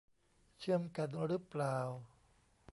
[0.59, 1.77] เชื่อมกันรึเปล่า